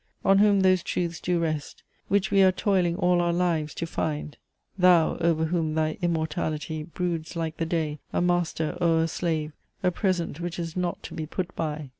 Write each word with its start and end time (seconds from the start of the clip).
On 0.25 0.39
whom 0.39 0.61
those 0.61 0.81
truths 0.81 1.19
do 1.19 1.37
rest, 1.39 1.83
Which 2.07 2.31
we 2.31 2.41
are 2.41 2.51
toiling 2.51 2.95
all 2.95 3.21
our 3.21 3.31
lives 3.31 3.75
to 3.75 3.85
find! 3.85 4.35
Thou, 4.75 5.17
over 5.17 5.45
whom 5.45 5.75
thy 5.75 5.99
Immortality 6.01 6.81
Broods 6.81 7.35
like 7.35 7.57
the 7.57 7.67
Day, 7.67 7.99
a 8.11 8.19
Master 8.19 8.75
o'er 8.81 9.03
a 9.03 9.07
Slave, 9.07 9.51
A 9.83 9.91
Present 9.91 10.39
which 10.39 10.57
is 10.57 10.75
not 10.75 11.03
to 11.03 11.13
be 11.13 11.27
put 11.27 11.55
by!" 11.55 11.89